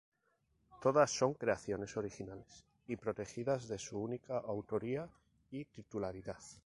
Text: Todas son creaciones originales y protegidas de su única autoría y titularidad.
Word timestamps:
Todas 0.81 1.11
son 1.11 1.35
creaciones 1.35 1.95
originales 1.95 2.65
y 2.87 2.95
protegidas 2.95 3.67
de 3.67 3.77
su 3.77 3.99
única 3.99 4.35
autoría 4.39 5.07
y 5.51 5.65
titularidad. 5.65 6.39